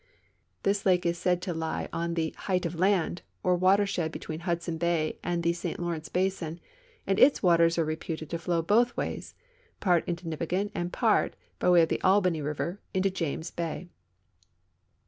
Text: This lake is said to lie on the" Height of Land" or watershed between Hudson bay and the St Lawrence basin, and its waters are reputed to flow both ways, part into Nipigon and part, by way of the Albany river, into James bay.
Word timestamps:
This 0.63 0.83
lake 0.83 1.05
is 1.05 1.19
said 1.19 1.43
to 1.43 1.53
lie 1.53 1.87
on 1.93 2.15
the" 2.15 2.31
Height 2.49 2.65
of 2.65 2.73
Land" 2.73 3.21
or 3.43 3.55
watershed 3.55 4.11
between 4.11 4.39
Hudson 4.39 4.79
bay 4.79 5.19
and 5.23 5.43
the 5.43 5.53
St 5.53 5.79
Lawrence 5.79 6.09
basin, 6.09 6.59
and 7.05 7.19
its 7.19 7.43
waters 7.43 7.77
are 7.77 7.85
reputed 7.85 8.27
to 8.31 8.39
flow 8.39 8.63
both 8.63 8.97
ways, 8.97 9.35
part 9.79 10.03
into 10.07 10.27
Nipigon 10.27 10.71
and 10.73 10.91
part, 10.91 11.35
by 11.59 11.69
way 11.69 11.83
of 11.83 11.89
the 11.89 12.01
Albany 12.01 12.41
river, 12.41 12.79
into 12.95 13.11
James 13.11 13.51
bay. 13.51 13.89